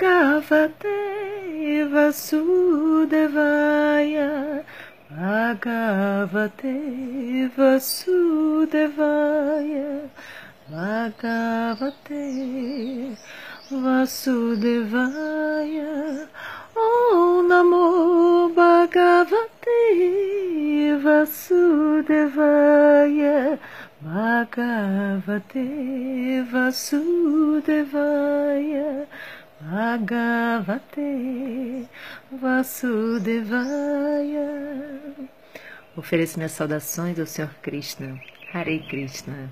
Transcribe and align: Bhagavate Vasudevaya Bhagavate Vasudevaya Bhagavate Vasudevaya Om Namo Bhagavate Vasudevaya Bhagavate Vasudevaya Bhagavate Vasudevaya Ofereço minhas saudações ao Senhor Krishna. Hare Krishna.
Bhagavate 0.00 0.96
Vasudevaya 1.92 3.04
Bhagavate 5.12 6.76
Vasudevaya 7.54 8.88
Bhagavate 10.72 12.24
Vasudevaya 13.70 15.12
Om 16.74 17.48
Namo 17.50 17.86
Bhagavate 18.54 19.82
Vasudevaya 21.04 22.58
Bhagavate 24.02 25.68
Vasudevaya 26.50 27.90
Bhagavate 29.60 31.00
Vasudevaya 32.32 33.68
Ofereço 35.94 36.38
minhas 36.38 36.52
saudações 36.52 37.20
ao 37.20 37.26
Senhor 37.26 37.50
Krishna. 37.62 38.18
Hare 38.54 38.78
Krishna. 38.88 39.50